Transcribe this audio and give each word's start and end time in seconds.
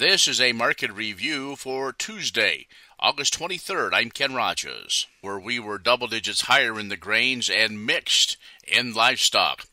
This 0.00 0.26
is 0.26 0.40
a 0.40 0.54
market 0.54 0.90
review 0.90 1.56
for 1.56 1.92
Tuesday, 1.92 2.66
August 2.98 3.38
23rd. 3.38 3.90
I'm 3.92 4.10
Ken 4.10 4.32
Rogers, 4.32 5.06
where 5.20 5.38
we 5.38 5.60
were 5.60 5.76
double 5.76 6.06
digits 6.06 6.46
higher 6.46 6.80
in 6.80 6.88
the 6.88 6.96
grains 6.96 7.50
and 7.50 7.84
mixed 7.84 8.38
in 8.66 8.94
livestock. 8.94 9.66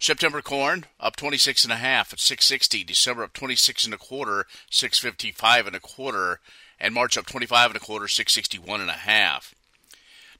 September 0.00 0.42
corn 0.42 0.86
up 0.98 1.14
26 1.14 1.62
and 1.62 1.72
a 1.72 1.76
half 1.76 2.12
at 2.12 2.18
660. 2.18 2.82
December 2.82 3.22
up 3.22 3.32
26 3.32 3.84
and 3.84 3.94
a 3.94 3.98
quarter, 3.98 4.46
655 4.68 5.68
and 5.68 5.76
a 5.76 5.80
quarter, 5.80 6.40
and 6.80 6.92
March 6.92 7.16
up 7.16 7.26
25 7.26 7.70
and 7.70 7.76
a 7.76 7.78
quarter, 7.78 8.08
661 8.08 8.80
and 8.80 8.90
a 8.90 8.94
half. 8.94 9.54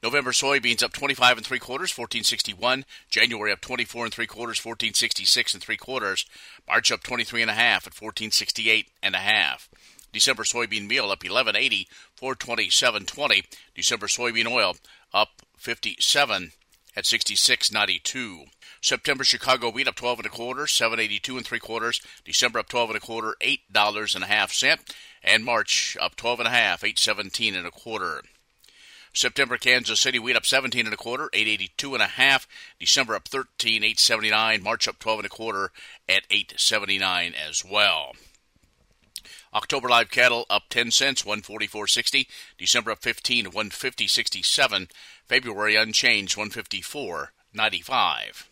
November 0.01 0.31
soybeans 0.31 0.81
up 0.81 0.93
25 0.93 1.37
and 1.37 1.45
three 1.45 1.59
quarters, 1.59 1.91
1461. 1.97 2.85
January 3.09 3.51
up 3.51 3.59
24 3.59 4.05
and 4.05 4.13
three 4.13 4.27
quarters, 4.27 4.63
1466 4.63 5.53
and 5.53 5.61
three 5.61 5.77
quarters. 5.77 6.25
March 6.67 6.91
up 6.91 7.03
23 7.03 7.41
and 7.41 7.51
a 7.51 7.55
half 7.55 7.85
at 7.85 7.93
1468 7.93 8.87
and 9.03 9.15
a 9.15 9.19
half. 9.19 9.69
December 10.11 10.43
soybean 10.43 10.87
meal 10.87 11.05
up 11.05 11.23
1180, 11.23 11.87
427.20. 12.19 13.45
December 13.75 14.07
soybean 14.07 14.49
oil 14.49 14.75
up 15.13 15.41
57 15.57 16.53
at 16.95 17.03
66.92. 17.03 18.45
September 18.81 19.23
Chicago 19.25 19.69
wheat 19.69 19.87
up 19.87 19.95
12 19.95 20.19
and 20.19 20.25
a 20.25 20.29
quarter, 20.29 20.65
782 20.65 21.37
and 21.37 21.45
three 21.45 21.59
quarters. 21.59 22.01
December 22.23 22.59
up 22.59 22.69
12 22.69 22.91
and 22.91 22.97
a 22.97 23.01
quarter, 23.01 23.35
eight 23.41 23.71
dollars 23.71 24.15
and 24.15 24.23
a 24.23 24.27
half 24.27 24.53
cent, 24.53 24.95
and 25.21 25.43
March 25.43 25.97
up 25.99 26.15
12 26.15 26.39
and 26.39 26.47
a 26.47 26.51
half, 26.51 26.83
817 26.83 27.55
and 27.55 27.67
a 27.67 27.71
quarter. 27.71 28.23
September 29.13 29.57
Kansas 29.57 29.99
City 29.99 30.19
wheat 30.19 30.35
up 30.35 30.45
17 30.45 30.85
and 30.85 30.93
a 30.93 30.97
quarter, 30.97 31.29
882 31.33 31.93
and 31.93 32.03
a 32.03 32.07
half. 32.07 32.47
December 32.79 33.15
up 33.15 33.27
13, 33.27 33.83
879. 33.83 34.63
March 34.63 34.87
up 34.87 34.99
12 34.99 35.19
and 35.19 35.25
a 35.25 35.29
quarter 35.29 35.71
at 36.07 36.23
879 36.29 37.33
as 37.33 37.65
well. 37.65 38.13
October 39.53 39.89
live 39.89 40.11
cattle 40.11 40.45
up 40.49 40.63
10 40.69 40.91
cents, 40.91 41.23
144.60. 41.23 42.27
December 42.57 42.91
up 42.91 43.01
15, 43.01 43.47
150.67. 43.47 44.91
February 45.27 45.75
unchanged, 45.75 46.37
154.95. 46.37 48.48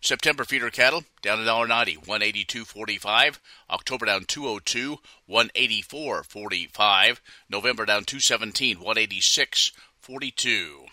September 0.00 0.44
feeder 0.44 0.70
cattle 0.70 1.04
down 1.22 1.38
$1.90, 1.38 2.06
182.45. 2.06 3.38
October 3.68 4.06
down 4.06 4.24
202, 4.24 4.98
184.45. 5.28 7.20
November 7.48 7.84
down 7.84 8.04
217, 8.04 8.78
186.42. 8.78 10.86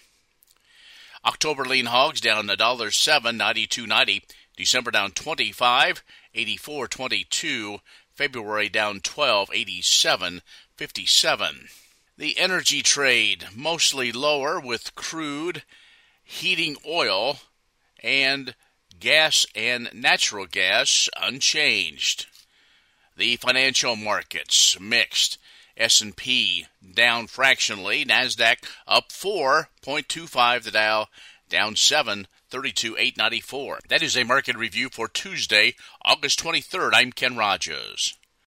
October 1.25 1.66
lean 1.66 1.86
hogs 1.86 2.22
down 2.22 2.47
$1.07, 2.47 3.38
92.90. 3.38 4.22
December 4.58 4.91
down 4.91 5.11
25, 5.11 6.03
84.22. 6.36 7.80
February 8.14 8.67
down 8.67 8.99
12, 8.99 9.49
87, 9.53 10.42
57. 10.75 11.69
The 12.17 12.38
energy 12.38 12.81
trade 12.81 13.45
mostly 13.55 14.11
lower 14.11 14.59
with 14.59 14.95
crude, 14.95 15.64
heating 16.23 16.75
oil, 16.86 17.39
and 18.03 18.53
gas 18.99 19.45
and 19.55 19.89
natural 19.93 20.45
gas 20.45 21.09
unchanged. 21.21 22.27
The 23.15 23.35
financial 23.37 23.95
markets 23.95 24.79
mixed. 24.79 25.37
S&P 25.77 26.65
down 26.93 27.27
fractionally, 27.27 28.03
Nasdaq 28.03 28.57
up 28.87 29.09
4.25, 29.09 30.63
the 30.63 30.71
Dow 30.71 31.07
down 31.49 31.75
7, 31.75 32.27
32,894. 32.49 33.79
That 33.89 34.01
is 34.01 34.17
a 34.17 34.23
market 34.23 34.55
review 34.55 34.89
for 34.89 35.07
Tuesday, 35.07 35.75
August 36.03 36.43
23rd. 36.43 36.91
I'm 36.93 37.11
Ken 37.11 37.37
Rogers. 37.37 38.17